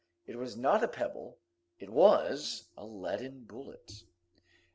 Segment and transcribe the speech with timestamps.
[0.25, 1.37] It was not a pebble
[1.77, 4.03] it was a leaden bullet.